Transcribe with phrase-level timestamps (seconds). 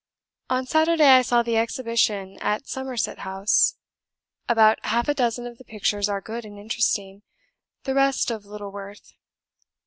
[0.49, 3.75] On Saturday I saw the Exhibition at Somerset House;
[4.49, 7.21] about half a dozen of the pictures are good and interesting,
[7.83, 9.13] the rest of little worth.